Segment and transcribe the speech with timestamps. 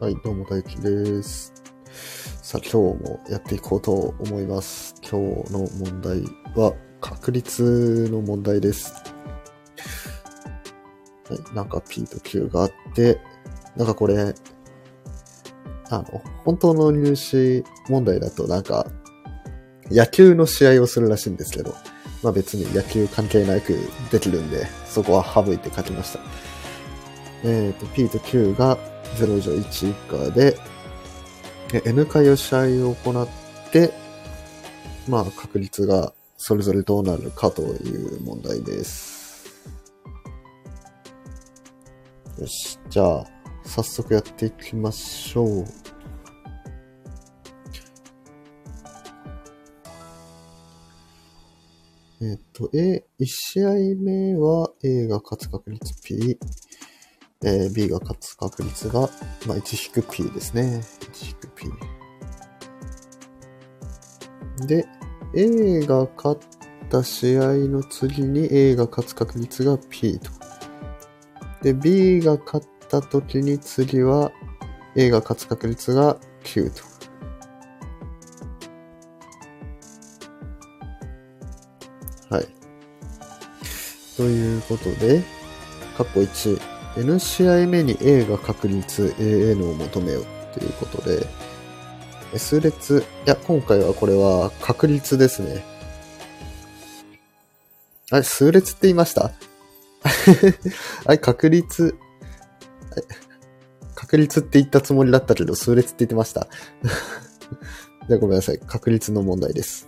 [0.00, 1.52] はい、どうも大輝です。
[2.42, 4.94] さあ、今日もやっていこうと思います。
[5.02, 6.22] 今日の問題
[6.56, 6.72] は、
[7.02, 8.94] 確率の問題です。
[11.28, 13.20] はい、なんか P と Q があって、
[13.76, 14.34] なんかこれ、
[15.90, 16.04] あの、
[16.46, 18.86] 本当の入試問題だとなんか、
[19.90, 21.74] 野球の試合をするらしいんですけど、
[22.22, 23.78] まあ別に野球関係なく
[24.10, 26.20] できるんで、そこは省いて書きました。
[27.44, 28.78] えっ、と、P と Q が
[29.16, 30.56] 0以上1以下で、
[31.84, 33.28] N 回を試合を行っ
[33.70, 33.92] て、
[35.08, 39.20] まあ確率がそれぞれどうなるかという問題です。
[42.38, 43.24] よし、じゃあ、
[43.64, 45.64] 早速やっていきましょう。
[52.22, 56.38] えっ、と、A、1試合目は A が勝つ確率 P、
[57.42, 59.08] えー B が勝つ確率が、
[59.46, 60.82] まあ、1-P ですね。
[61.00, 61.72] 1-P。
[64.66, 64.86] で、
[65.34, 66.40] A が勝っ
[66.90, 70.30] た試合の次に A が勝つ確率が P と。
[71.62, 74.32] で、B が勝った時に次は
[74.94, 76.82] A が勝つ確率が Q と。
[82.34, 82.46] はい。
[84.16, 85.22] ということで、
[85.96, 90.26] 括弧1、N 試合目に A が確率 AN を求めようっ
[90.58, 91.26] ていうことで、
[92.34, 95.64] え数列、いや、今回はこれは確率ですね。
[98.10, 99.30] あれ、数列って言いました？
[101.06, 101.96] あれ、確率、
[103.94, 106.48] 確率って言ったつもりだったけど、数列って言ってました。
[108.08, 108.58] じゃあごめんなさい。
[108.58, 109.86] 確率の問題です。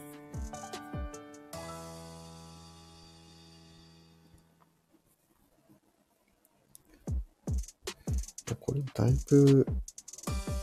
[8.72, 9.66] これだいぶ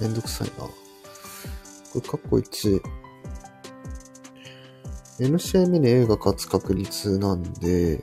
[0.02, 0.64] めんどくさいな。
[0.64, 0.71] こ
[1.93, 2.81] れ、カッコ1。
[5.20, 7.98] N 試合目に A が勝つ確率なんで、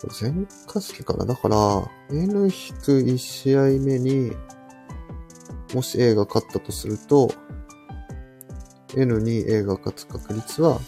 [0.00, 1.56] これ全化式かなだから、
[2.10, 4.30] N-1 試合目に、
[5.74, 7.32] もし A が勝ったとすると、
[8.96, 10.78] N に A が勝つ確率は、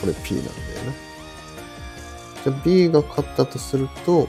[0.00, 0.56] これ P なんだよ
[0.90, 1.11] ね。
[2.44, 4.28] じゃ B が勝ったとすると、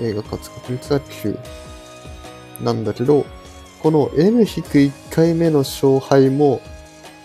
[0.00, 1.38] A が勝つ確率は9。
[2.62, 3.26] なんだけど、
[3.82, 6.60] この N-1 回目の勝敗も、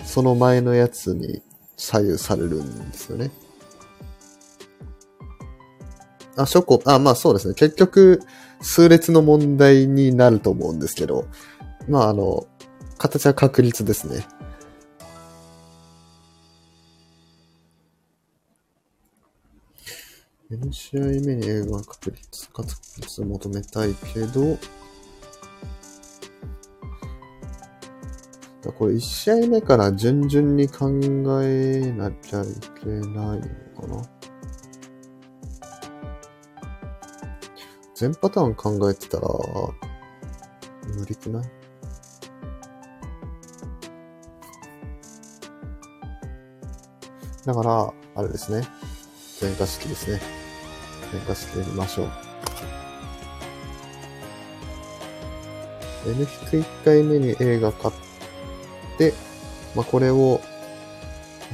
[0.03, 1.41] その前のやつに
[1.77, 3.31] 左右されるんですよね。
[6.37, 7.53] あ、諸個、あ、まあそうですね。
[7.53, 8.21] 結局、
[8.61, 11.27] 数列の問題になると思うんですけど、
[11.87, 12.45] まああの、
[12.97, 14.25] 形は確率ですね。
[20.51, 24.57] N 試合目に A が確率、勝つ確率を求めたいけど、
[28.77, 30.89] これ1試合目から順々に考
[31.41, 32.45] えなきゃい
[32.83, 34.01] けないのかな
[37.95, 39.27] 全パターン考えてたら、
[40.97, 41.43] 無理くない？
[47.45, 48.67] だから、あれですね。
[49.39, 50.21] 全化式ですね。
[51.11, 52.09] 全化式で見ましょう。
[56.07, 59.13] N-1 回目に A が勝って、
[59.75, 60.39] まあ、これを、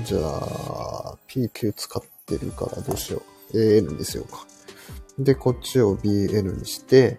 [0.03, 3.22] じゃあ、PQ 使ってるからどうしよ
[3.53, 3.58] う。
[3.58, 4.46] AN にしようか。
[5.18, 7.18] で、こっちを BN にして、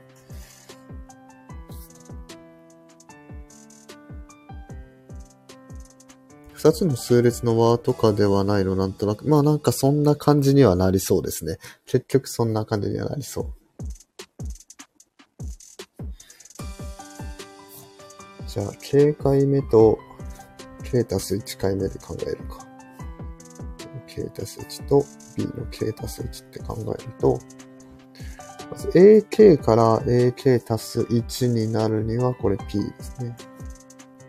[6.63, 9.27] 二つの数列の和とかではないの、なんとなく。
[9.27, 11.59] まあなんかそんな感じにはなりそうですね。
[11.87, 13.47] 結局そんな感じにはなりそう。
[18.47, 19.99] じゃあ、K 回目と
[20.85, 22.65] K たす1回目で考えるか。
[24.07, 25.05] K たす1と
[25.37, 27.41] B の K たす1って考えると、
[28.71, 33.37] まず AK から AK たす1になるにはこれ P ですね。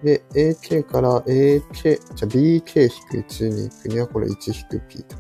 [0.03, 5.15] で、AK から AK、じゃ BK-1 に行くにはこれ 1-P と。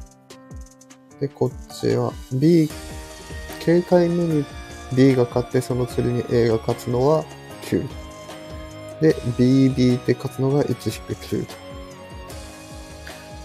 [1.19, 2.69] で、こっちは B、
[3.61, 4.45] K 回目に
[4.95, 7.23] B が勝ってその次に A が勝つのは
[7.63, 7.87] 9。
[9.01, 11.63] で、BB って勝つのが1-9と。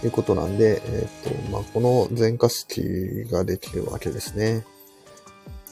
[0.01, 4.65] いうことなんで、えっ、と、まあ、この全化式ができるわけですね。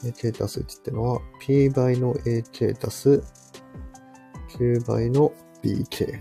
[0.04, 3.24] AK 足す1ってのは P 倍の AK 足す
[4.58, 5.34] 9倍の
[5.68, 6.19] BK。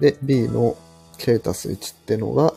[0.00, 0.76] で、B の
[1.18, 2.54] K 足す1ってのが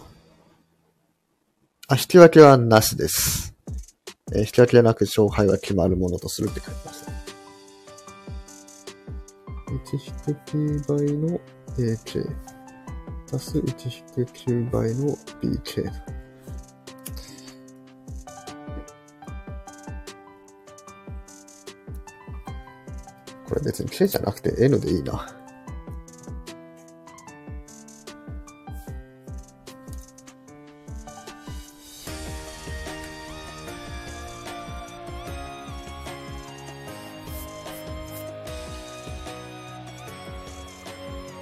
[1.87, 3.55] あ、引き分けはなしです。
[4.31, 7.11] えー引き分けなく勝敗は決まるものとするって書いてました。
[9.69, 11.39] 1-p 倍の
[11.77, 12.29] AK
[13.33, 16.18] 足す1-9倍の BK。
[23.49, 25.27] これ別に K じゃなくて N でいいな。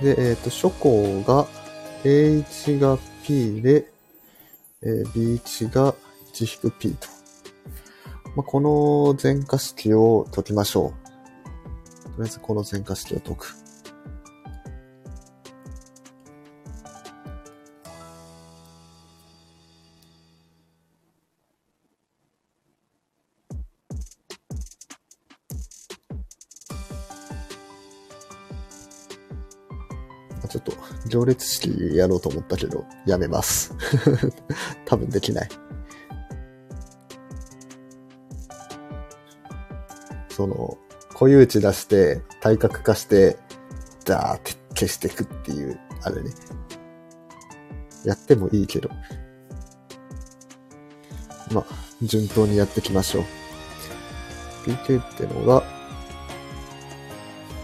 [0.02, 1.48] で、えっ、と、初項が
[2.04, 3.92] A1 が P で、
[4.82, 5.94] えー B1 が
[6.34, 7.08] 1-P と。
[8.36, 11.07] まあ、この全化式を解きましょう。
[12.18, 13.56] とりあえずこの全化式を解く。
[30.50, 30.74] ちょっと、
[31.10, 33.76] 行列式やろうと思ったけど、やめます。
[34.86, 35.50] 多分できない。
[40.30, 40.80] その、
[41.18, 43.40] 固有値出して、対角化して、
[44.06, 46.30] ダーって消していくっていう、あれね。
[48.06, 48.92] やってもいいけど。
[51.52, 51.66] まあ、
[52.04, 53.24] 順当にやっていきましょう。
[54.70, 55.64] PK ってのが、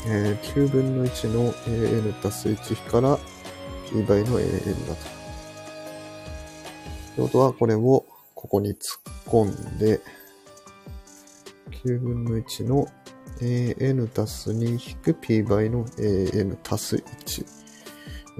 [0.08, 3.20] えー、9分の1の an 足す1から
[3.92, 4.50] p 倍の an
[4.88, 5.02] だと。
[5.04, 5.06] っ
[7.16, 8.04] てことは、これを
[8.34, 8.78] ここに突っ
[9.28, 10.02] 込んで、
[11.86, 12.88] 9分の1の
[13.44, 17.46] an 足す2引く p 倍の an 足す1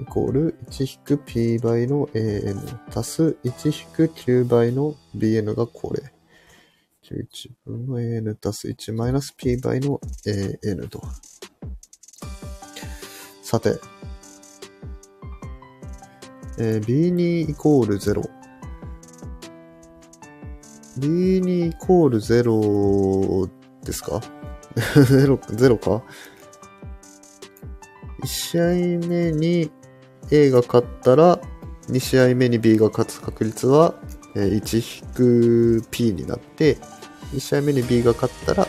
[0.02, 2.58] イコール1引く p 倍の an
[2.94, 6.02] 足す1引く9倍の bn がこれ。
[7.04, 10.00] 11分の an 足す1マイナス p 倍の
[10.62, 11.02] an と。
[13.42, 13.78] さて、
[16.58, 18.22] えー B2 イコール0。
[20.98, 23.50] B2 イコール0
[23.84, 24.20] ですか？
[24.76, 26.02] ?0、0か
[28.22, 28.64] ?1 試合
[29.08, 29.70] 目に
[30.30, 31.40] A が勝ったら、
[31.88, 33.94] 2試合目に B が勝つ確率は、
[34.34, 36.76] 1-P になって、
[37.34, 38.66] 2試合目に B が勝ったら、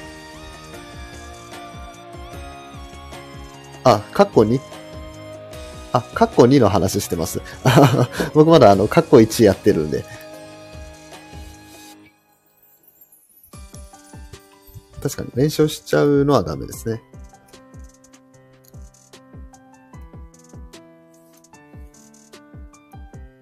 [3.84, 4.60] あ、カッコ 2?
[5.94, 7.42] あ、カッコ2の話してます。
[8.34, 10.04] 僕まだあの、カッコ1やってるんで。
[15.06, 17.00] 確かに連勝しちゃうのはダメですね。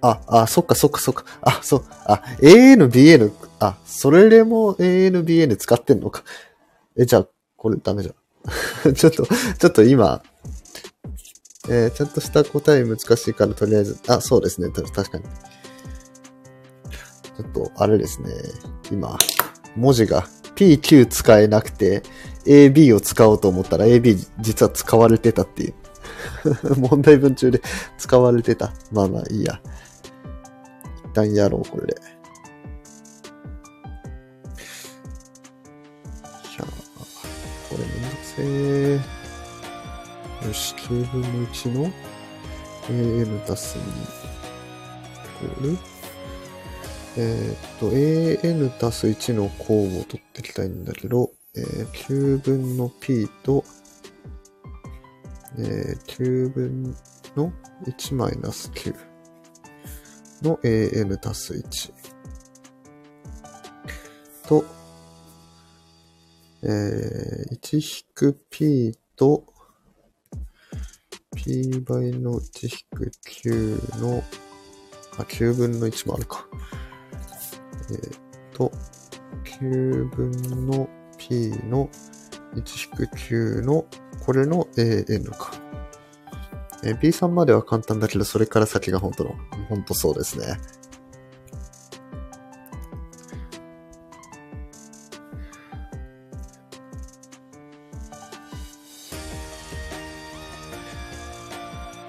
[0.02, 1.24] あ、あ、そっかそっかそっか。
[1.42, 1.86] あ、そう。
[2.06, 3.32] あ、AN、BN、
[3.62, 6.26] あ、それでも AN、BN 使ってんのか。
[6.98, 8.92] え、じゃあ、これダメじゃん。
[8.94, 10.22] ちょっと、ちょっと今、
[11.70, 14.70] えーちゃんとした答え難しいからとりあえず、あ、そうですね。
[14.70, 15.24] た確かに。
[15.24, 18.34] ちょっと、あれですね。
[18.92, 19.18] 今、
[19.78, 22.04] 文字が PQ 使えなくて
[22.46, 25.74] AB を使おうと思ったら AB 実は使われてたっていう。
[26.78, 27.62] 問題文中で
[27.98, 28.74] 使われてた。
[28.92, 29.60] まあまあいいや。
[31.06, 31.94] 一旦やろう、これで。
[31.94, 31.96] い
[36.60, 36.66] や
[37.70, 39.00] これめんどくせえ。
[40.48, 41.92] よし、9分の1の
[42.90, 43.86] an 足す2イ
[45.40, 45.93] コール
[47.16, 53.64] えっと、an 足す1の項を取っていきたいんだけど、えー9分の p と、
[55.60, 56.96] えー9分
[57.36, 57.54] の
[57.86, 58.96] 1マイナス9
[60.42, 61.94] の an 足す1
[64.48, 64.66] と、
[66.64, 69.44] えー1引く p と
[71.36, 73.12] p 倍の1引く
[73.46, 74.24] 9の、
[75.20, 76.48] あ、9分の1もあるか。
[77.94, 78.20] えーっ
[78.54, 78.72] と、
[79.62, 80.32] 9分
[80.68, 81.90] の p の
[82.56, 83.86] 1-9の、
[84.26, 85.52] これの an か。
[86.84, 89.36] えー B3 までは簡単だけど、それから先が本当の、
[89.70, 90.58] 本当そうですね。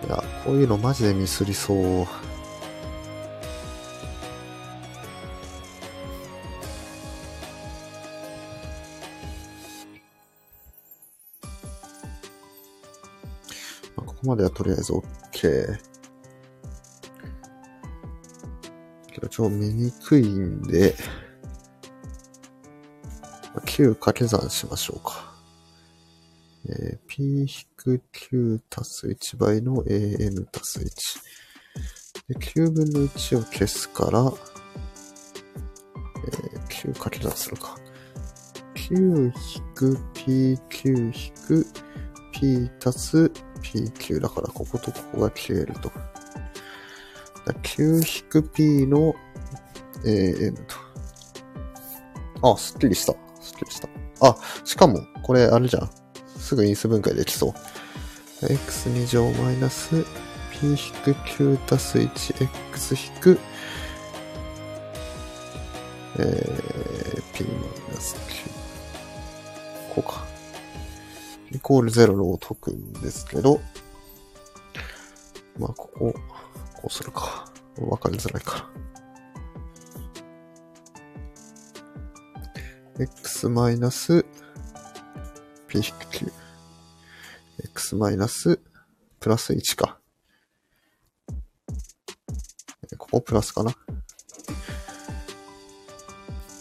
[0.06, 2.23] いや、こういうのマジでミスりそう。
[14.24, 15.78] まではとりあえず OK。
[19.12, 20.94] けど、ちょっと見にくいんで、
[23.66, 25.32] 9掛け算しましょうか。
[26.66, 30.80] えー、p-q 足す1倍の an 足す
[32.28, 32.32] 1。
[32.32, 34.32] で、9分の1を消すから、
[36.26, 37.76] えー、9掛け算するか。
[38.74, 39.32] 9引
[39.74, 41.66] く pq 引く
[42.32, 43.30] p 足す
[43.74, 45.90] pq だからこことここが消えると。
[47.52, 49.14] 9- p の
[50.04, 50.56] an
[52.40, 52.52] と。
[52.52, 53.14] あ、すっきりした。
[53.40, 53.88] すっきりした。
[54.20, 55.90] あ、しかも、これあれじゃん。
[56.38, 58.46] すぐ因数分解できそう。
[58.46, 60.04] x2 乗マイナス
[60.52, 63.38] p-q 足す 1x 引く、
[66.18, 68.16] えー、p マイナス
[69.90, 69.94] 9。
[69.94, 70.23] こうか。
[71.54, 73.60] イコール0を解くんですけど、
[75.58, 76.14] まあ、ここ、
[76.74, 77.48] こうするか。
[77.78, 78.70] わかりづらいか。
[82.98, 84.24] x マイナス
[85.68, 86.32] p-q。
[87.64, 88.60] x マイナス
[89.20, 89.98] プラス1か。
[92.98, 93.70] ここプラスかな。
[93.70, 93.74] い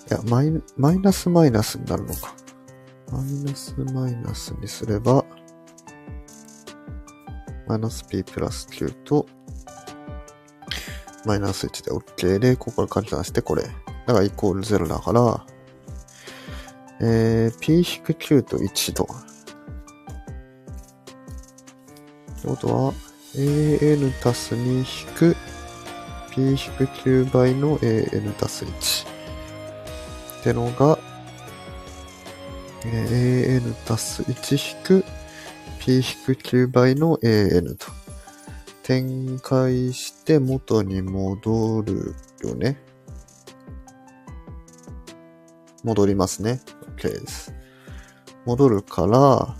[0.09, 2.42] や、マイマイナスマイナスになるのか。
[3.13, 5.23] マイナスマイナスにすれば、
[7.67, 9.27] マイナス p プラス9と、
[11.23, 13.61] マイナス1で OK で、ここから換算してこれ。
[14.07, 15.45] だからイコール0だから、
[17.01, 19.03] えー、p-q と1と。
[19.03, 19.07] っ
[22.41, 22.93] てことは、
[23.35, 25.35] an 足す2引く
[26.31, 29.07] p-q 倍の an 足す1。
[30.39, 30.97] ってのが、
[32.85, 35.05] an 足す1引く
[35.79, 37.87] p-q 倍の an と。
[38.83, 42.77] 展開して元に戻るよね。
[45.83, 46.61] 戻りますね。
[46.97, 47.53] OK です。
[48.45, 49.55] 戻るから、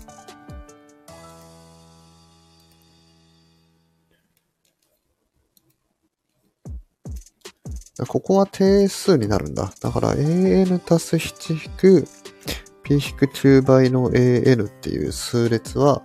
[8.06, 9.72] ここは定数になるんだ。
[9.80, 12.08] だから an 足す7引く
[12.84, 16.02] p 引く9倍の an っていう数列は、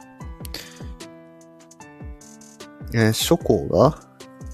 [2.94, 4.00] えー、初項が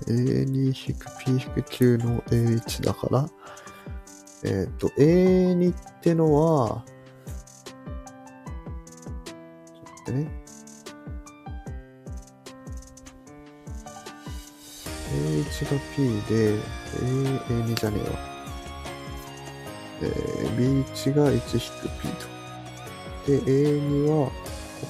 [0.08, 3.30] a2-p-9 の a1 だから、
[4.44, 6.84] えっ、と、a2 ってのは、
[7.66, 10.28] ちょっとね。
[15.14, 16.60] a1 が p で、a、
[17.54, 18.35] a2 じゃねえわ。
[20.02, 21.40] えー、b1 が1引
[21.82, 22.36] く p と。
[23.28, 24.34] で、a2 は、こ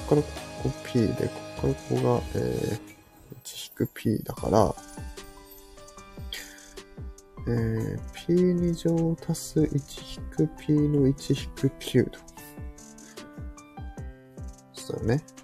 [0.04, 0.28] っからこ
[0.64, 2.80] こ p で、こっからここが、えー、
[3.44, 4.74] 1引く p だから、
[7.48, 12.18] えー、p2 乗足す1引く p の1引く9と。
[14.74, 15.35] そうだね。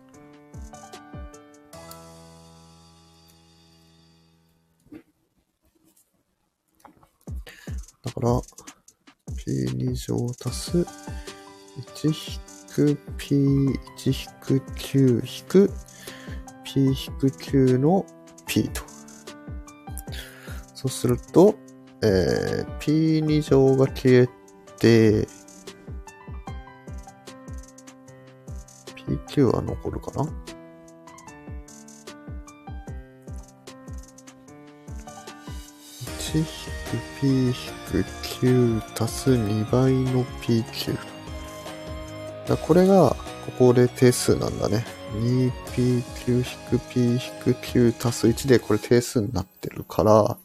[10.06, 10.86] 乗足す
[11.98, 12.14] 1引
[12.74, 13.68] く p1
[14.06, 15.70] 引く9引く
[16.64, 18.06] p 引く9の
[18.46, 18.82] p と。
[20.74, 21.54] そうすると、
[22.02, 24.28] えー、P2 乗が消え
[24.78, 25.28] て、
[29.06, 30.24] PQ は残るかな
[37.20, 40.98] P-9 足す2倍の PQ。
[42.46, 43.16] だこれが、こ
[43.58, 44.84] こで定数なんだね。
[45.14, 50.36] 2P9-P-9 足す1でこれ定数になってるから、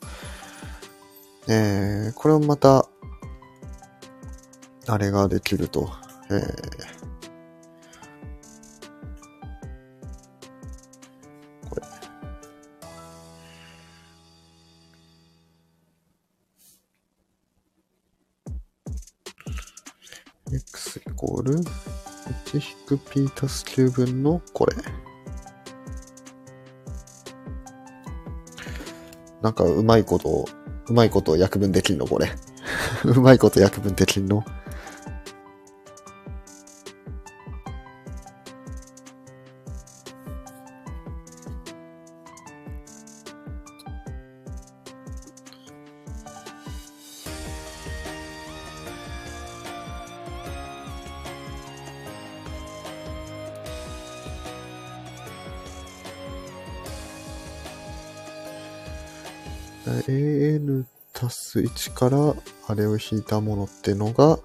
[1.48, 2.88] えー、これをまた、
[4.88, 5.89] あれができると、
[6.30, 6.97] えー、
[22.88, 24.74] 6p たす9分のこれ。
[29.41, 30.46] なんかうまいこと
[30.88, 32.32] うまいこと約分できんのこれ。
[33.03, 34.44] うまいこと約分できんの
[62.77, 64.39] れを引いたものってのが、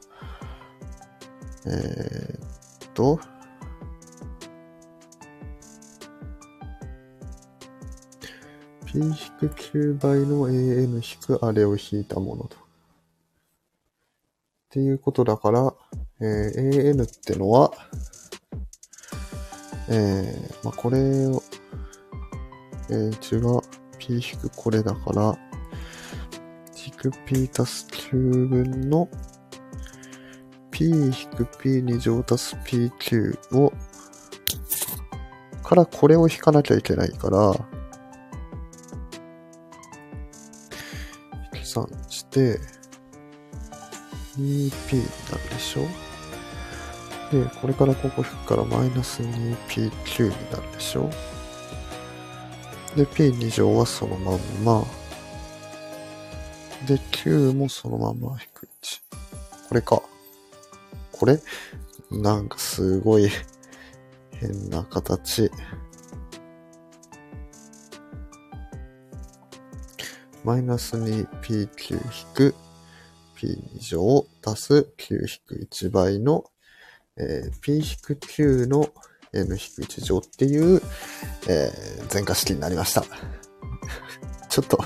[1.66, 3.20] えー、っと、
[8.86, 12.56] p-9 倍の an 引くあれを引いたものと。
[12.56, 12.58] っ
[14.70, 15.74] ていうことだから、
[16.20, 17.72] えー、an ってのは、
[19.88, 21.42] えー、まあ、これを、
[22.90, 23.62] えー、1が
[23.98, 25.51] p 引くこれだから、
[27.10, 29.08] p 足す9分の
[30.70, 33.72] p 引く p2 乗足す p9 を、
[35.62, 37.54] からこれを引かなきゃいけないから、
[41.54, 42.58] 引き算して、
[44.38, 45.82] 2p になるでしょ？
[47.30, 51.10] で、これからここ引くからマイナス 2p9 になるでしょ？
[52.96, 54.84] で、p2 乗はそのまんま。
[56.86, 59.00] で、9もそのまま引く1。
[59.68, 60.02] これか。
[61.12, 61.40] これ？
[62.10, 63.30] なんかすごい
[64.32, 65.50] 変な形。
[70.44, 72.54] マイナス 2p9 引く
[73.36, 76.44] p2 乗足す9引く1倍の
[77.16, 78.88] えー、p-9 の
[79.34, 80.80] n-1 乗っていう、
[81.48, 83.04] えー、全化式になりました。
[84.48, 84.78] ちょっと、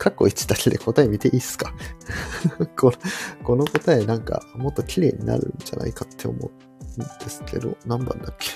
[0.00, 1.74] カッコ1だけで答え見ていいっすか？
[2.74, 8.50] このこの答えなんかもっと綺麗になるんじゃないかって思うんですけど、何番だっけ？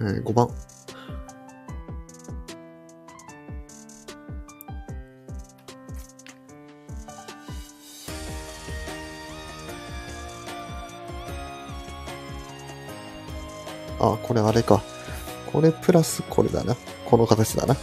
[0.00, 0.48] えー、5番。
[14.00, 14.82] あ、これあれか。
[15.52, 16.76] これプラスこれだな。
[17.08, 17.74] この形だな。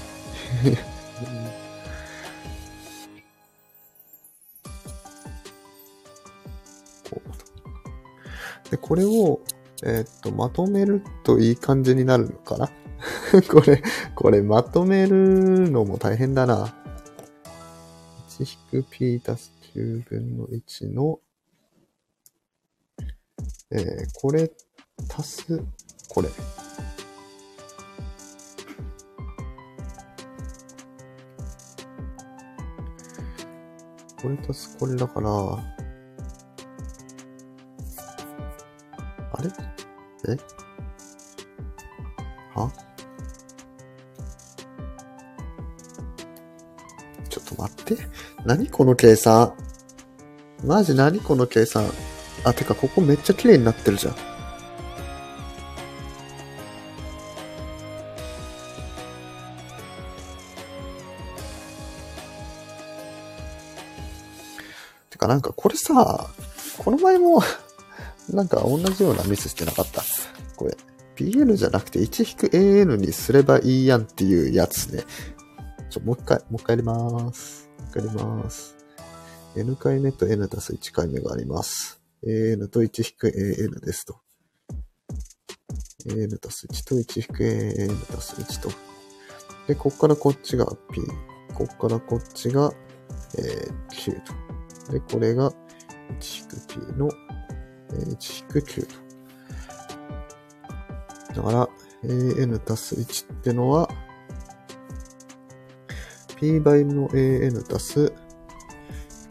[8.69, 9.41] で、これを、
[9.83, 12.69] えー、っと、まとめるといい感じになるのかな？
[13.49, 13.81] これ、
[14.13, 16.75] これまとめるのも大変だな。
[18.39, 21.19] 1-p 足す9分の1の、
[23.71, 24.51] えー、これ
[25.09, 25.63] 足す
[26.09, 26.29] これ。
[34.25, 35.61] これ足すこれだから、あ
[39.43, 39.51] れ？
[40.27, 40.37] え？
[42.55, 42.71] は？
[47.29, 47.97] ちょっと待って。
[48.45, 49.53] 何この計算？
[50.63, 51.87] マジ何この計算？
[52.43, 54.15] あ、てかここめっちゃ綺麗になってるじゃん。
[65.17, 66.29] かなんかこれさ、
[66.77, 67.41] この前も
[68.29, 70.03] なんか同じようなミスしてなかった？
[70.55, 70.77] これ、
[71.15, 75.03] PN じゃなくて 1-AN にすればいいやんっていうやつね。
[75.89, 77.69] ちょ、もう一回、もう一回やります。
[77.79, 78.75] もう一回やります。
[79.55, 82.01] N 回目と N 足す1回目があります。
[82.25, 84.17] AN と 1-AN ですと。
[86.07, 88.69] AN 足す1と 1-AN 足す1と。
[89.67, 91.01] で、こっからこっちが P。
[91.53, 92.73] こっからこっちが、
[93.37, 94.33] えー、9と。
[94.91, 95.51] で、これが
[96.19, 97.09] 1-p の
[97.91, 98.85] 1-9
[101.33, 101.41] と。
[101.41, 101.69] だから、
[102.03, 103.89] an 足す1ってのは、
[106.37, 108.13] p 倍の an 足す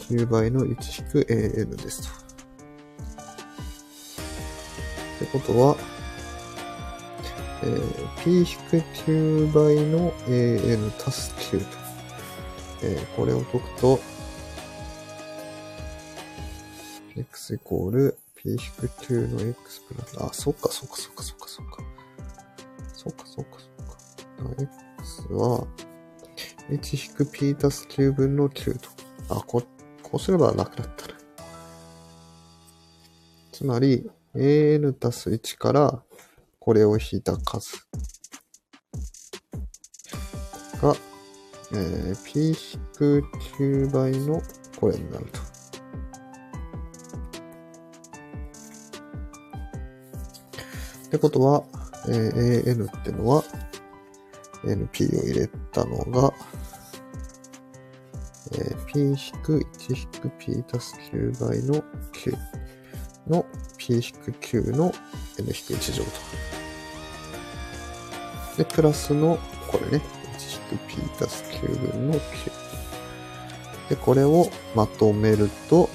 [0.08, 2.24] 9倍の 1-an ですと。
[5.16, 5.76] ってことは、
[7.62, 11.66] えー、p-9 倍の an 足す9と。
[12.82, 14.00] えー、これを解くと、
[17.16, 21.82] x イコール p-9 の x プラス、あ、そっかそっかそっかそっかそっか。
[22.92, 23.68] そっかそっかそ
[24.50, 24.62] っか。
[24.62, 25.66] x は
[26.70, 28.88] 1-p 足す9分の9と。
[29.28, 29.62] あ、こ、
[30.02, 31.14] こうすれば楽だったら。
[33.52, 36.02] つまり、an 足す1から
[36.58, 37.86] これを引いた数
[40.82, 40.96] が、
[41.72, 44.42] えー、p-9 倍の
[44.80, 45.43] これになると。
[51.14, 51.62] ってことは、
[52.08, 53.44] えー、AN ってのは、
[54.64, 56.32] NP を入れたのが、
[58.52, 62.36] えー、P-1-P 足す9倍の9
[63.28, 63.46] の
[63.78, 64.92] P-9 の
[65.38, 66.10] N-1 乗と。
[68.56, 69.38] で、プラスの、
[69.70, 70.04] これね、
[70.36, 72.20] 1-P 足す9分の9。
[73.90, 75.88] で、これをまとめると、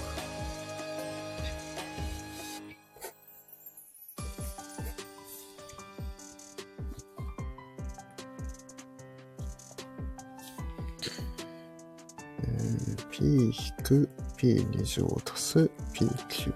[14.40, 15.60] p2 乗足す
[15.94, 16.54] p9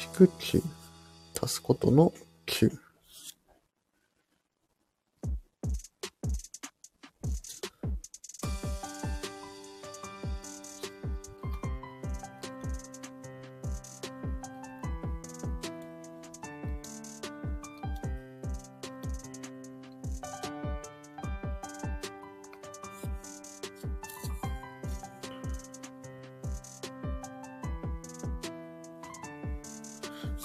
[0.00, 0.62] 引く9
[1.34, 2.14] 足すことの
[2.46, 2.91] 9。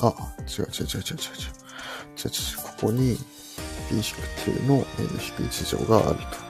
[0.01, 0.13] あ、
[0.47, 1.67] 違う違う違う違う違う違う。
[2.17, 3.17] 違う違うここに
[3.89, 6.47] p-2 の n-1 乗があると。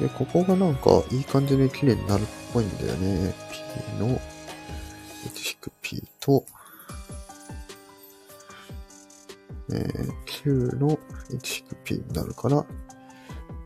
[0.00, 3.34] で、ここがなんかいい感じに綺麗になるっぽいんだよね。
[3.50, 4.20] p の
[5.26, 6.44] 1-p と、
[9.72, 10.98] えー、9の
[11.30, 12.64] 1-p になるから、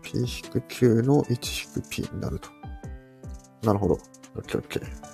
[0.03, 2.49] p-9 の 1-p になると。
[3.63, 3.99] なるほど。
[4.37, 5.12] OK, OK。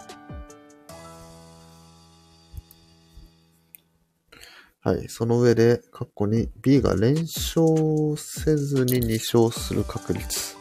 [4.89, 5.07] はい。
[5.11, 10.57] その上で、括弧に B が連勝せずに2勝する確率。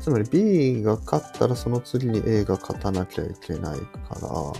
[0.00, 4.52] つまり B が勝ったらその次に A が勝たなきゃいけないか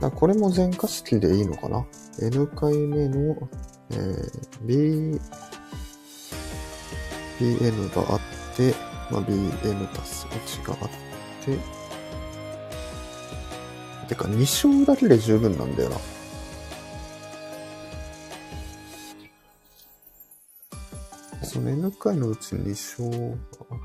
[0.00, 1.86] ら、だこれも全化式でいいのかな
[2.20, 3.48] ?N 回目の、
[3.90, 5.18] えー、B
[7.38, 8.20] bn があっ
[8.56, 8.74] て、
[9.10, 10.90] まあ、bn 足す1があっ
[11.44, 11.58] て、
[14.08, 15.96] てか2勝だけで十分なんだよな。
[21.42, 23.16] その N 回のうち2勝が
[23.70, 23.78] あっ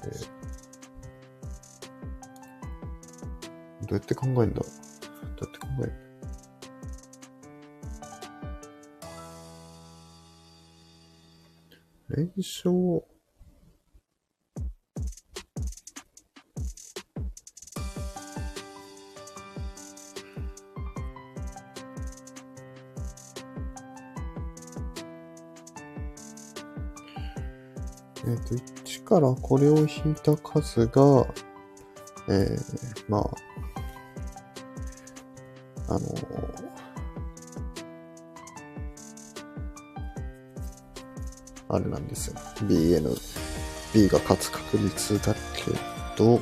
[0.00, 0.08] て、
[3.86, 4.60] どうやって考えるんだ？
[4.60, 4.68] どう
[5.40, 6.03] やって考える？
[12.16, 13.02] 連勝。
[28.26, 31.26] えっ、と、1からこれを引いた数が、
[32.28, 33.30] えー、まあ、
[35.88, 36.33] あの
[41.74, 42.36] あれなんですよ。
[42.62, 43.16] BN、
[43.92, 45.72] B が勝つ確率だけ
[46.16, 46.40] ど、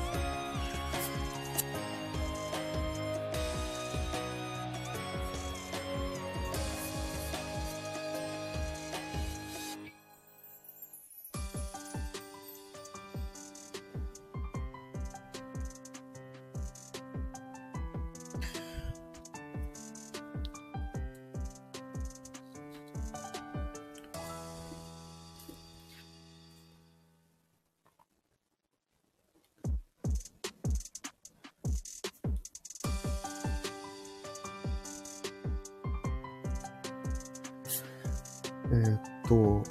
[38.73, 39.63] えー、っと、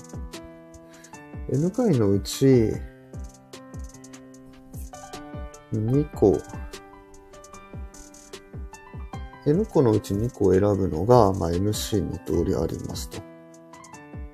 [1.51, 2.71] N 回のうち、
[5.73, 6.37] 2個、
[9.47, 13.21] N 個のうち2個選ぶのが、まあ、NC2 通りありますと。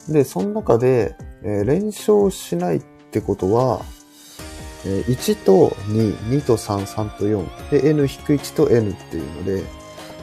[0.10, 3.82] で、その中で、えー、連勝しないってことは、
[4.86, 9.64] えー、1と2、2と3、3と4、で、N-1 と N っていうので、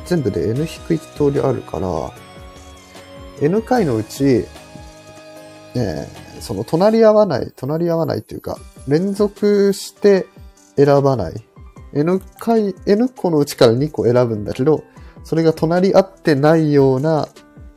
[0.04, 1.88] 全部で N-1 通りあるから、
[3.40, 4.44] N 回のうち、
[5.75, 10.27] えー、その隣り合わない、隣り合わないっていうか、連続して
[10.77, 11.35] 選ばない。
[11.92, 14.85] N 回、N 個のうちから2個選ぶんだけど、
[15.25, 17.29] それが隣り合ってないような、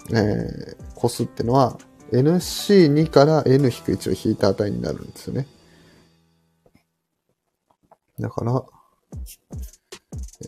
[0.10, 1.78] えー、個数ってのは、
[2.12, 5.48] NC2 から N-1 を引いた値になるんですよね。
[8.20, 8.64] だから、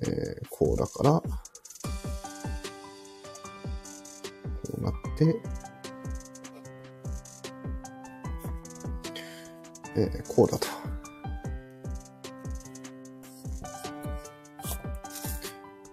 [0.03, 1.21] えー、こうだから、
[4.77, 5.41] うなって、
[9.95, 10.67] えー、こうだと。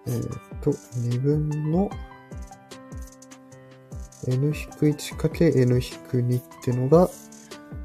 [0.07, 1.91] えっ、ー、と、2分の
[4.29, 7.11] n-1×n-2 ってのが、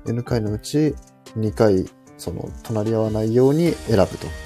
[0.07, 0.95] N 回のうち
[1.35, 1.85] 2回、
[2.17, 4.40] その、隣り合わないように選ぶと。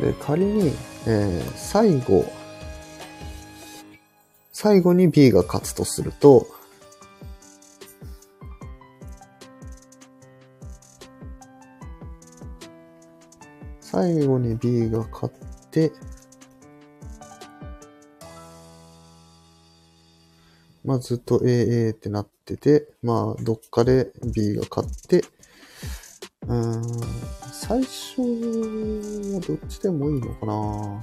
[0.00, 0.72] で、仮に、
[1.06, 2.24] えー、最後、
[4.52, 6.46] 最後に B が勝つとすると、
[13.80, 15.34] 最後に B が勝っ
[15.70, 15.90] て、
[20.84, 25.24] まあずっと AA ってなってて、まあどっかで B が勝って、
[26.42, 26.82] うーん、
[27.58, 31.00] 最初はどっちでもいいのかな？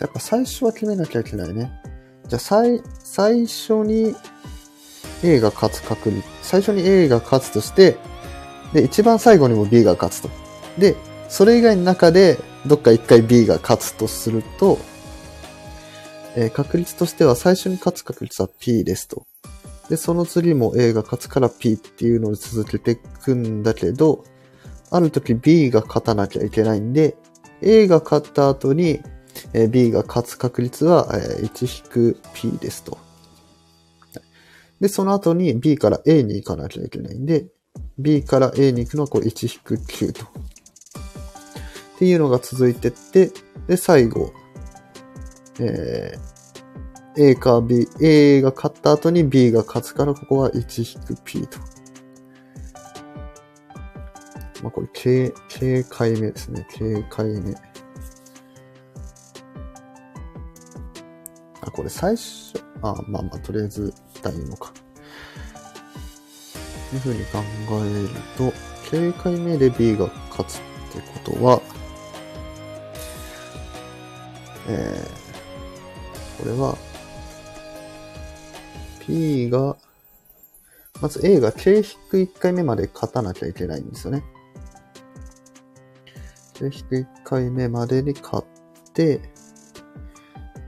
[0.00, 1.72] やっぱ最初は決めなきゃいけないね。
[2.28, 4.14] じゃあ最、最初に
[5.24, 7.96] A が勝つ確率、最初に A が勝つとして、
[8.72, 10.30] で、一番最後にも B が勝つと。
[10.78, 10.96] で、
[11.28, 14.78] それ以外の中で、どっか一回 B が勝つとすると、
[16.36, 19.26] えー、確率としては最初に勝つ確率は P ですと。
[19.88, 24.24] で、その次も A が勝つから P っていうのを続けていくんだけど、
[24.90, 27.16] ある時 B が勝たなきゃいけないんで、
[27.60, 29.00] A が勝った後に
[29.52, 32.98] え B が勝つ確率は、え 1-P ですと。
[34.80, 37.46] で、その後に B から A に行かなきゃいけないんで、
[37.98, 40.24] B から A に行くのはこう1-9と。
[40.24, 40.26] っ
[41.98, 43.32] ていうのが続いてって、
[43.66, 44.32] で、最後、
[45.58, 51.58] えー、A か B、A が勝った後に B が勝つから、ここは 1-P と。
[54.62, 56.66] まあ、これ、K、K 回目ですね。
[56.72, 57.54] K 回目。
[61.60, 64.72] あ、これ最初、あ、まあまあ、とりあえず、大いいのか。
[66.90, 67.42] というふうに考
[67.84, 68.52] えると、
[68.90, 70.60] 警戒目で B が勝つっ
[70.92, 71.60] てことは、
[74.66, 76.78] えー、これは、
[79.00, 79.76] P が、
[81.02, 84.24] まず A が K-1 回目まで勝たなきゃいけないんですよね。
[86.54, 89.20] K-1 回目までに勝って、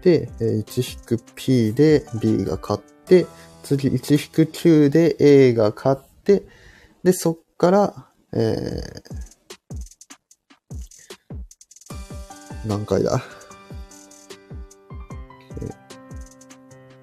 [0.03, 3.27] で、1-P で B が勝って、
[3.63, 6.10] 次1-9で A が勝って、
[7.03, 13.21] で、そっから、えー、何回だ？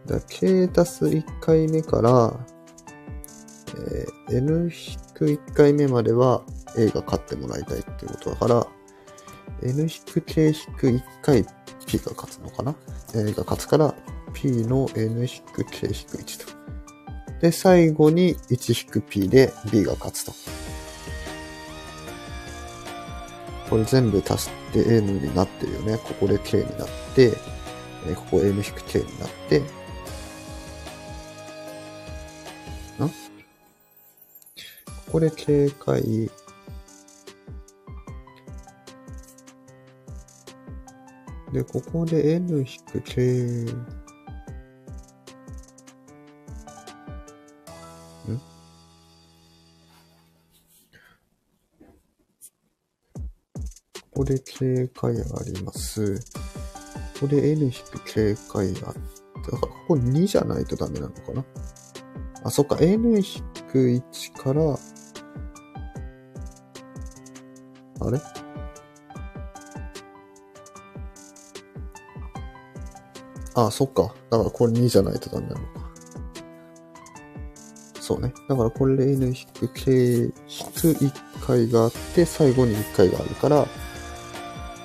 [0.07, 2.33] だ K 足す1回目から、
[3.75, 6.43] えー、N-1 回目までは
[6.77, 8.67] A が勝ってもらいたいっていうことだから、
[9.63, 11.45] N 引く K 引く1回
[11.85, 12.75] P が勝つのかな
[13.15, 13.93] ?A が勝つから
[14.33, 16.56] P の N 引く K 引く1と。
[17.41, 20.33] で、最後に 1-P で B が勝つと。
[23.69, 25.97] これ全部足して N になってるよね。
[25.97, 27.33] ここで K になって、
[28.07, 29.63] えここ N-K になって、ん？
[33.03, 33.09] こ
[35.11, 36.31] こで警戒
[41.51, 43.65] で、ここで N-K、
[54.17, 56.15] ここで警戒あります。
[56.15, 56.21] こ
[57.19, 57.71] こで N
[58.03, 58.99] 警戒あって、
[59.51, 61.45] だからここ2じゃないとダメなのかな？
[62.43, 63.23] あ、そっか、N 引
[63.71, 64.73] く1から、
[67.99, 68.19] あれ？
[73.53, 74.15] ああ、そっか。
[74.31, 75.67] だからこれ2じゃないとダメなのか。
[78.01, 78.33] そうね。
[78.49, 80.31] だからこれで N-K-1
[81.45, 83.67] 回があって、最後に1回があるから、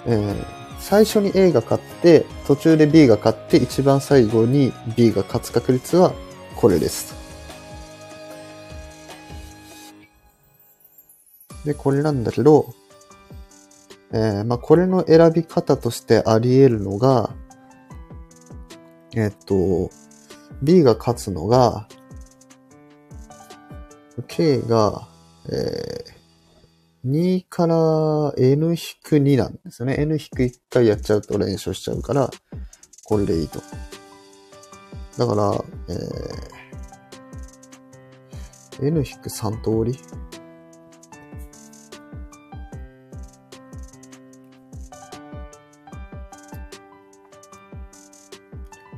[0.07, 0.45] えー、
[0.79, 6.13] 最初に A が勝って、途中で B が勝って、一番最後に B が勝つ確率は
[6.57, 7.15] これです。
[11.65, 12.75] で、これなんだけど、
[14.13, 17.31] えー、まあ、これの選び方としてあり得るのが、
[19.15, 19.91] えっと、
[20.63, 21.89] B が勝つのが、
[24.29, 25.09] K が、
[25.49, 26.12] えー、
[27.05, 27.75] 2から
[28.37, 29.97] N-2 なんですよね。
[29.99, 32.31] N-1 回やっちゃうと連勝しちゃうから、
[33.05, 33.61] これでいいと。
[35.19, 39.99] だから、えー、N-3 通り？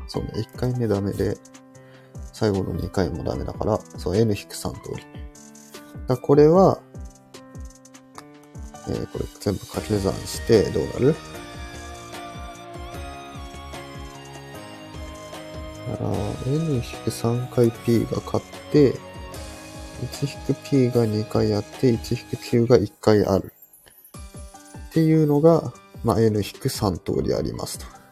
[0.06, 1.36] そうね、1回目ダメで、
[2.32, 5.02] 最後の2回もダメだから、そう N-3 通り。
[6.06, 6.80] だこれは、
[8.88, 11.14] えーこれ全部掛け算してどうなる？
[15.90, 16.10] だから、
[16.46, 18.94] N-3 回 P が勝って、
[20.02, 23.52] 1-P が2回あって、1-Q が1回ある。
[24.88, 28.03] っていうのが、まあ、N-3 通りありますと。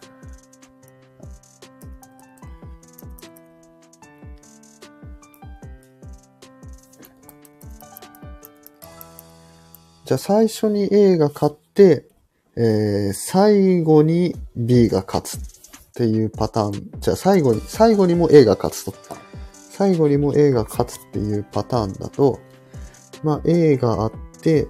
[10.05, 12.07] じゃあ最初に A が勝って、
[12.57, 15.41] えー、最後に B が勝つっ
[15.95, 17.01] ていうパターン。
[17.01, 18.95] じゃあ最後に、最後にも A が勝つと。
[19.71, 22.41] 最後にも A が勝つっていうパターンだと、
[23.23, 24.67] まあ A があって、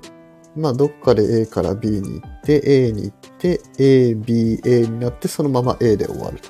[0.54, 6.48] まあどっかで A から B に行って、A に行って、A、B、A になって、そのまま A で終わると。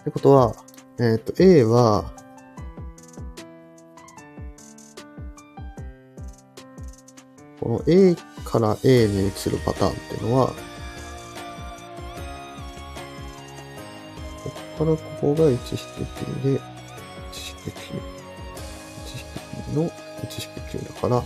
[0.00, 0.54] ってことは、
[0.98, 2.12] えっ、と、A は、
[7.66, 10.54] この A から A に移るパターンっていうのは、こ
[14.78, 15.64] こからここが1引く
[16.42, 16.60] P で、1
[17.50, 17.90] 引く Q。
[19.02, 19.88] 1引く P の1
[20.48, 21.24] 引く Q だから、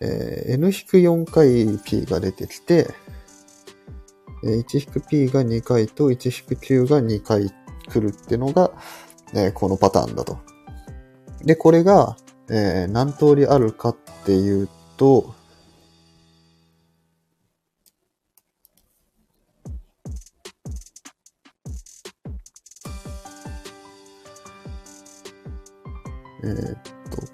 [0.00, 2.90] えー N-4 回 P が出てきて、
[4.44, 7.54] えー1引く P が2回と1引く Q が2回来
[7.98, 8.72] るっていうのが、
[9.32, 10.38] えーこのパターンだと。
[11.46, 12.18] で、これが、
[12.50, 15.34] えー何通りあるかっていうと、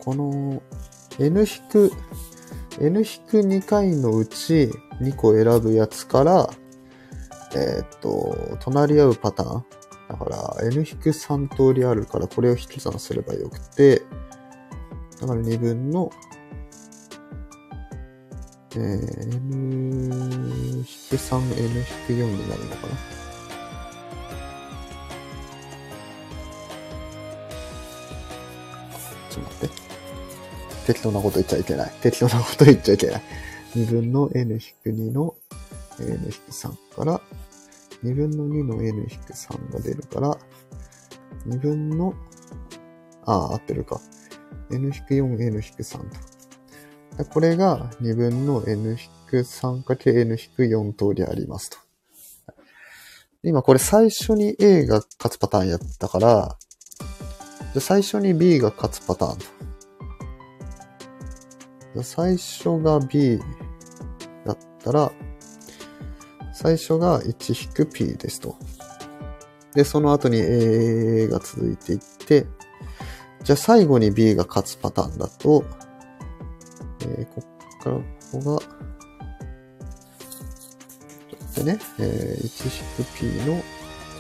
[0.05, 0.61] この
[1.21, 1.93] N 引く、
[2.81, 4.69] N 引く2回のうち
[5.01, 6.51] 2個選ぶやつから、
[7.55, 9.65] えーっと、隣り合うパターン。
[10.09, 14.03] だから N-3 通りあるからこれを引き算すればよくて、
[15.21, 16.11] だから2分の、
[18.73, 23.21] えー、N-3、N-4 になるのかな。
[30.87, 31.92] 適当なこと言っちゃいけない。
[32.03, 33.23] 適当なこと言っちゃいけない。
[33.75, 35.35] 2分の n-2 の
[36.01, 37.21] n-3 から、
[38.05, 40.37] 2分の2の n-3 が出るから、
[41.47, 42.14] 2分の、
[43.25, 44.01] ああ、合ってるか。
[44.71, 45.99] n-4、n-3
[47.18, 47.25] と。
[47.27, 51.79] これが2分の n-3 かけ n-4 通りありますと。
[53.45, 56.57] 今これ最初に A が勝つパターンやったから、
[57.01, 59.45] じゃあ最初に B が勝つパターンと。
[62.02, 63.38] 最初が B
[64.46, 65.12] だったら、
[66.55, 68.57] 最初が 1-P ですと。
[69.74, 72.46] で、その後に A が続いていって、
[73.42, 75.64] じゃあ最後に B が勝つパターンだと、
[77.00, 78.02] えーこっからこ
[78.33, 83.62] こが、ちょっとね、えー 1-P の、こ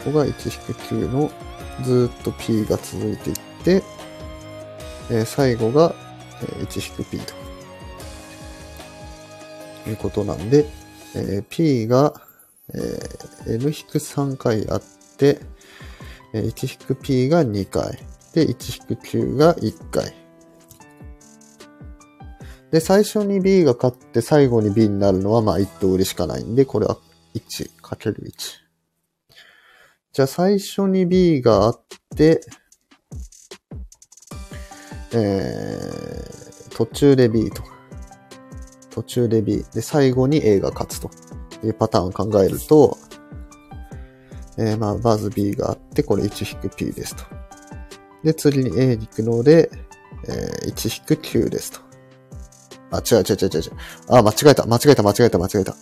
[0.06, 1.30] こが1-9の
[1.84, 3.82] ずっと P が続いていって、
[5.10, 5.94] えー最後が
[6.40, 7.41] 1-P と。
[9.86, 10.66] いうことなんで、
[11.14, 12.14] えー P が、
[12.74, 14.82] えー N-3 回あっ
[15.16, 15.40] て、
[16.32, 17.98] えー 1-P が2回。
[18.32, 20.14] で、1-Q が1回。
[22.70, 26.96] で、最初に B が勝って最後に B になるのはまあ1通りしかないんで、これは
[27.34, 28.62] 1かける1。
[30.12, 31.80] じゃあ最初に B があっ
[32.16, 32.40] て、
[35.14, 37.71] えー、途中で B とか。
[38.92, 39.64] 途中で B。
[39.74, 41.10] で、最後に A が勝つと
[41.64, 42.98] いうパターンを考えると、
[44.58, 47.24] えー、まあ、まず B があって、これ 1-P ですと。
[48.22, 49.70] で、次に A に行くので、
[50.28, 51.80] えー、1-Q ですと。
[52.90, 53.72] あ、違う違う違う違う違う。
[54.08, 55.74] あ、間違えた、間違えた、間違えた、間違えた。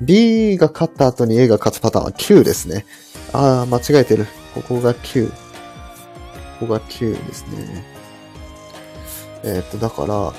[0.00, 2.86] B が勝った後に A が勝つパターンは Q ですね。
[3.32, 4.26] あー、間違えてる。
[4.54, 5.26] ここが Q。
[6.60, 7.84] ここが Q ですね。
[9.44, 10.32] えーっと、だから、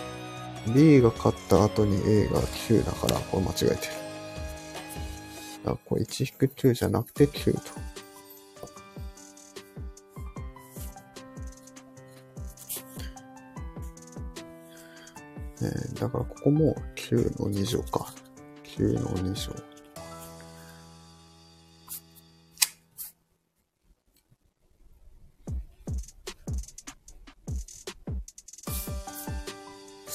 [0.74, 3.78] B が勝った後に A が9だから、これ間違えてる。
[5.64, 7.60] だからこれ1-9じゃなくて9と。
[15.60, 18.14] えーだからここも9の2乗か。
[18.64, 19.67] 9の2乗。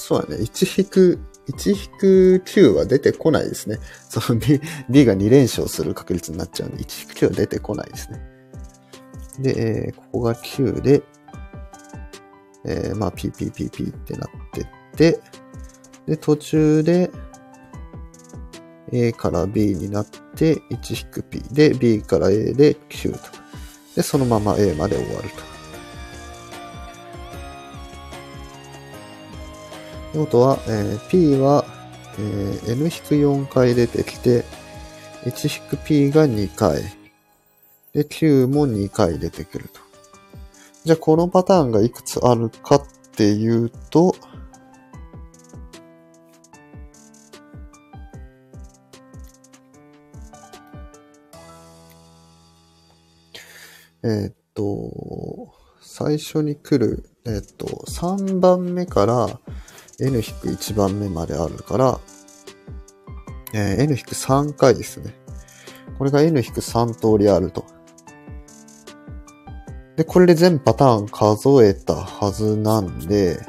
[0.05, 0.43] そうだね。
[0.43, 3.79] 1引く1-9は出てこないですね。
[4.09, 8.21] その B, B が2連勝する確率になっちゃうんで、1-9は出てこないですね。
[9.39, 11.03] で、えー、ここが9で、
[12.65, 15.19] えー、まあ、PPPP ってなってって、
[16.05, 17.09] で、途中で、
[18.91, 23.19] A から B になって、1-P で、B から A で9と。
[23.95, 25.52] で、そのまま A まで終わると。
[30.13, 31.65] ってことは、えー、P は、
[32.19, 34.45] えー、N-4 回出てきて、
[35.23, 36.83] 1-P が2回。
[37.93, 39.79] で、Q も2回出てくると。
[40.83, 42.83] じゃあ、このパターンがいくつあるかっ
[43.15, 44.15] ていうと、
[54.03, 55.51] え、っと、
[55.81, 59.39] 最初に来る、え、っと、3番目から
[59.99, 61.99] N-1 番目まであるから、
[63.53, 65.13] えー、N-3 回ですね。
[65.97, 67.65] これが N-3 通りあると。
[69.95, 73.39] で、これで全パターン数えたはずなんで、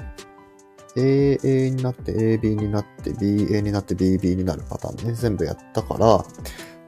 [0.97, 6.25] AA になって AB になって BA になって BB になるパターンね、全部やったから、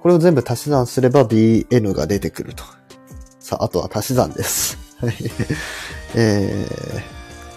[0.01, 2.63] これを全部足し算すれば BN が出てくると。
[3.41, 4.79] さあ、あとは足し算です。
[4.99, 5.15] はい。
[6.15, 6.67] え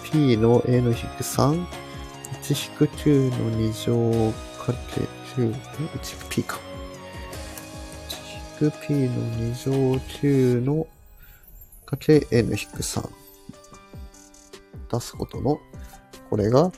[0.05, 1.65] ー、P の N-3、
[2.41, 5.01] 1-9の2乗かけ
[5.41, 6.59] 9、1-P か。
[8.59, 10.87] 1-P の2乗9の
[11.85, 13.09] かけ N-3
[14.91, 15.59] 出すことの、
[16.29, 16.71] これが、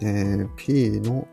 [0.00, 1.26] えー、P の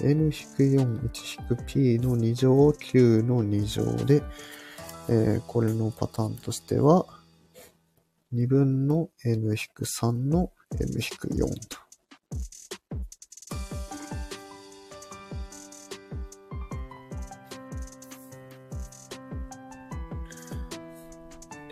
[0.00, 4.22] N-4、1-P の2乗9の2乗で、
[5.08, 7.06] えー、これのパターンとしては、
[8.32, 11.83] 2分の N-3 の N-4 と。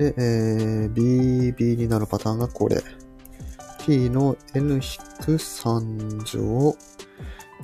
[0.03, 2.83] で、えー、BB になるパターンがこれ。
[3.85, 6.77] P の N-3 乗、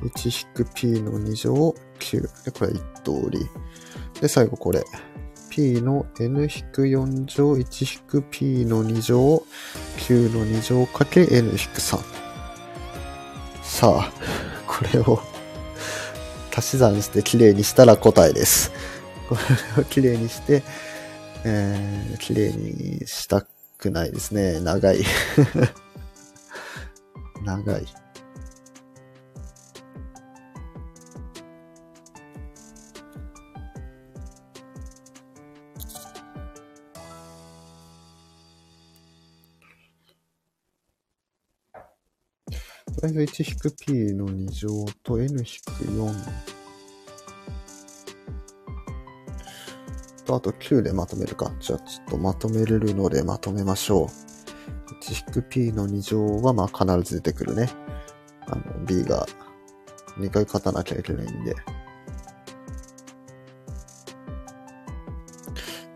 [0.02, 2.44] 1-P の2乗、9。
[2.44, 3.46] で、これ1通り。
[4.20, 4.84] で、最後これ。
[5.50, 9.42] P の N-4 乗、1-P の2乗、
[9.96, 12.17] 9の2乗かけ N-3。
[13.78, 14.12] さあ、
[14.66, 15.20] これを
[16.52, 18.72] 足し算して綺麗にしたら答えです。
[19.28, 19.36] こ
[19.76, 20.64] れを綺麗にして、
[21.44, 23.46] えー、綺麗にした
[23.78, 24.58] くないですね。
[24.58, 25.04] 長い。
[27.46, 27.86] 長い。
[43.00, 46.12] とりあえず 1-p の2乗と n-4
[50.26, 51.52] と、あと9でまとめるか。
[51.60, 54.08] じゃあちょっとまとめれるのでまとめましょう。
[55.30, 57.70] 1-p の2乗はまあ必ず出てくるね。
[58.48, 59.28] あの、b が
[60.18, 61.54] 2回勝たなきゃいけないんで。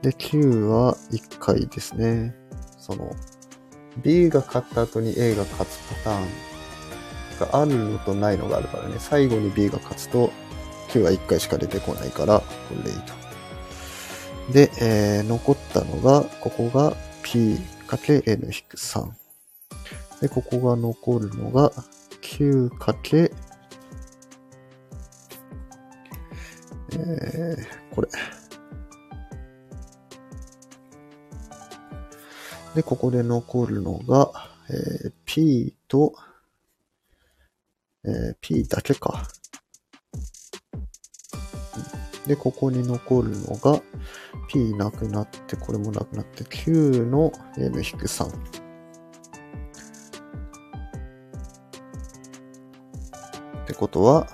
[0.03, 2.33] で、9は1回ですね。
[2.79, 3.11] その、
[4.05, 6.52] B が勝った後に A が勝つパターン
[7.47, 8.97] があるのとないのがあるからね。
[8.99, 10.33] 最後に B が勝つと、
[10.89, 13.13] 9は1回しか出てこないから、これでいいと。
[14.53, 19.11] で、えー、残ったのが、ここが p×n-3。
[20.21, 21.73] で、ここが残るのが
[22.21, 23.33] 9×
[26.95, 28.09] えー、これ。
[32.75, 34.31] で、ここで残るのが、
[34.69, 36.15] えー、p と、
[38.05, 39.29] えー、p だけか。
[42.27, 43.81] で、ここに残るのが、
[44.49, 48.29] P なくなって、これもなくなって、9の N-3。
[53.63, 54.27] ってことは、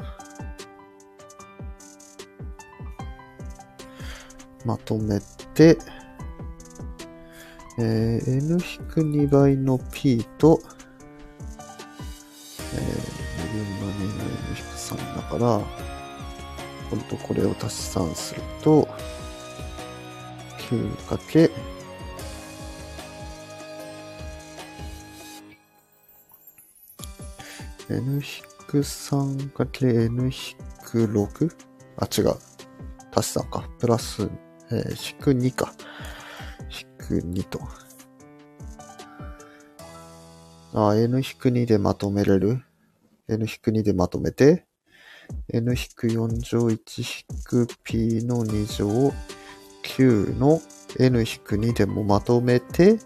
[4.65, 5.21] まとめ
[5.55, 5.79] て、
[7.79, 10.61] えー、N-2 倍の P と、
[15.39, 15.61] から、
[16.91, 18.89] これとこれを足し算すると、
[20.71, 21.51] 9かけ、
[27.91, 31.51] n-3 かけ n-6?
[31.97, 32.35] あ、違う。
[33.15, 33.65] 足し算か。
[33.79, 34.29] プラス、
[34.71, 35.73] えー、引く2か。
[36.71, 37.61] 引く2と。
[40.75, 42.63] あ、n-2 でまとめれる
[43.29, 44.68] ？n-2 でまとめて、
[45.53, 49.13] n-4 乗1 p の2乗
[49.83, 50.61] 9の
[50.99, 52.99] n-2 でもまとめて、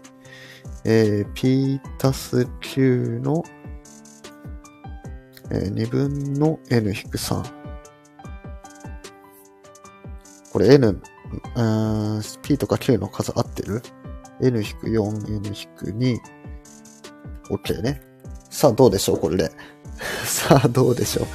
[0.83, 3.43] えー、p たす9の、
[5.51, 7.43] えー、2分の n-3。
[10.51, 11.01] これ n、
[12.43, 13.81] p とか q の数合ってる
[14.41, 16.19] ?n-4、n-2、
[17.49, 18.01] OK ね。
[18.49, 19.51] さあどうでしょうこれで。
[20.25, 21.27] さあどうでしょう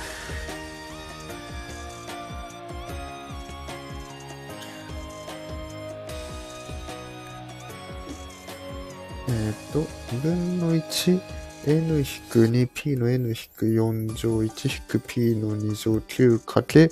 [10.99, 11.21] 1、
[11.67, 16.91] n-2p の n-4 乗 1-p の2乗9かけ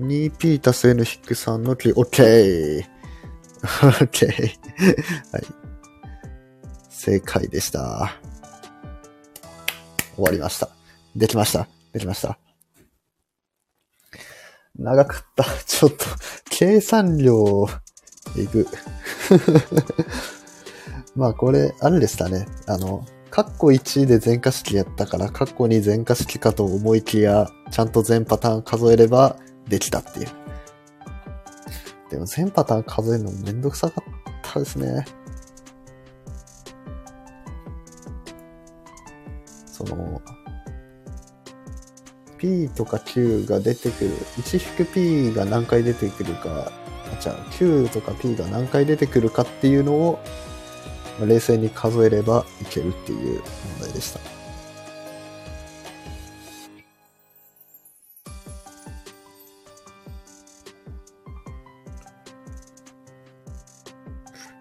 [0.00, 2.84] 2p 足す n-3 の9、OK!
[3.62, 4.26] OK!
[5.32, 5.44] はい。
[6.88, 8.14] 正解でした。
[10.14, 10.70] 終わりました。
[11.14, 11.68] できました。
[11.92, 12.38] できました。
[14.78, 15.44] 長かった。
[15.66, 16.06] ちょっと、
[16.48, 17.66] 計算量、
[18.38, 18.66] えぐ。
[21.14, 22.46] まあこれ、あれでしたね。
[22.66, 30.28] あの、カッコ1で全化式やったから、カッコ2全化式かと思いきや、ちゃんと全パターン数えればできたっていう。
[32.10, 35.06] でも全パターン数えるのめんどくさかったですね。
[39.64, 40.20] その、
[42.36, 44.10] P とか Q が出てくる、
[44.42, 46.70] 1-P が何回出てくるか、
[47.10, 50.18] あ、じゃあ Q とか P が何回出てくるかっていうのを
[51.26, 53.42] 冷静に数えればいけるっていう
[53.78, 54.20] 問題でした。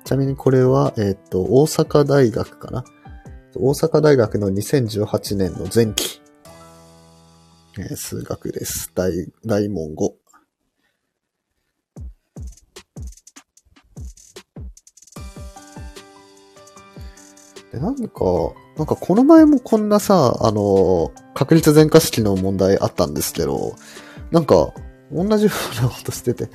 [0.03, 2.83] ちなみにこれは、えっ、と、大阪大学かな？
[3.55, 6.21] 大阪大学の2018年の前期、
[7.77, 8.91] えー、数学です。
[8.93, 9.11] 大、
[9.45, 10.20] 大問5。
[17.71, 18.23] で、なんか、
[18.77, 23.75] なんかこの前もこんなさ、あの、確率全化式の問題あったんですけど、
[24.31, 24.73] なんか、
[25.11, 26.47] 同じようなことしてて、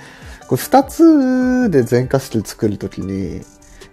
[0.48, 3.42] これ二つで全化式作るときに、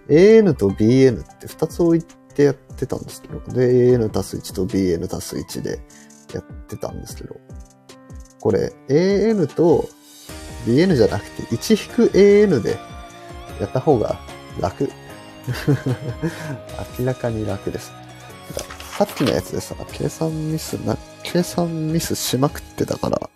[0.08, 5.80] AN と BN って二つ置いてやってたんですけど、で、AN 足す1と BN 足す1で
[6.34, 7.36] やってたんですけど、
[8.40, 9.88] これ AN と
[10.66, 12.76] BN じゃなくて 1-AN で
[13.60, 14.18] やった方が
[14.60, 14.90] 楽。
[16.98, 17.92] 明らかに楽です。
[18.96, 23.30] さっきのやつでさ、計算ミスな、計算ミスしまくってたから、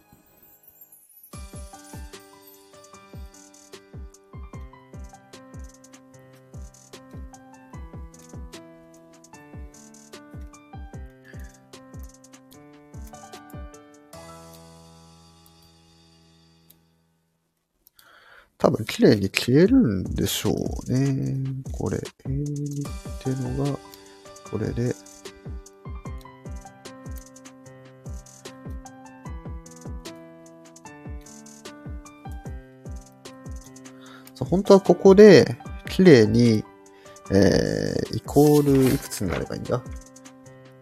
[18.58, 21.36] 多分綺麗に消えるんでしょうね。
[21.70, 23.78] これ、A2 ってのが、
[24.50, 24.96] これで、
[34.40, 35.56] 本当はここで、
[35.88, 36.64] 綺麗に、
[37.30, 39.80] えー、イコールいくつになればいいんだ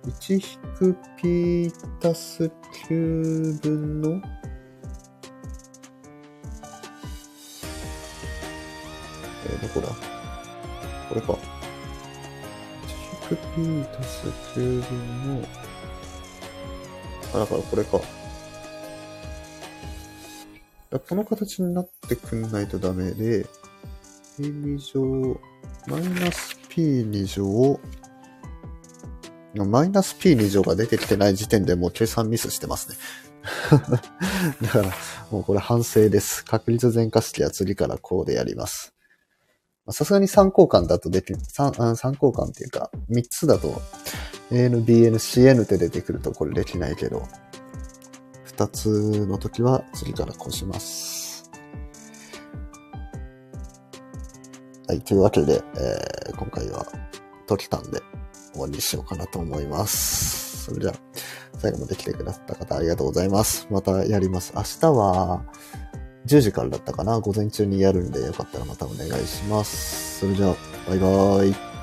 [0.07, 1.73] ?1-p
[2.03, 2.51] 足す
[2.89, 4.23] 9分の
[9.81, 9.89] こだ
[11.09, 11.39] これか。
[13.29, 14.27] 100p 足す
[14.59, 15.49] 9分の、
[17.35, 18.01] あ、だからこれか。
[21.09, 23.47] この形になってくんないとダメで、
[24.41, 25.41] a2 乗、
[25.87, 27.81] マイナス p2 乗、
[29.65, 32.97] マイナス p2 乗が出てきてない時点でもう計算ミスしてますね。
[34.63, 34.85] だから、
[35.31, 36.45] もうこれ反省です。
[36.45, 38.96] 確率全化式は次からこうでやります。
[39.91, 43.81] さすがに3交換だとでき、3、3交換っていうか、3つだと
[44.51, 47.23] AN、BN、CN って出てくるとこれできないけど、
[48.57, 51.51] 2つの時は次からこうします。
[54.89, 56.87] はい、というわけで、えー、今回は
[57.49, 58.01] 解けたんで
[58.53, 60.65] 終わりにしようかなと思います。
[60.67, 60.95] それでは、
[61.59, 63.67] 最後まで来てくださった方ありがとうございます。
[63.71, 64.53] またやります。
[64.57, 65.45] 明日は、
[66.27, 70.21] 10時からだったかな午前中にやるんでよかったらまたお願いします。
[70.21, 70.57] それじゃあ、
[70.89, 71.76] バイバーイ。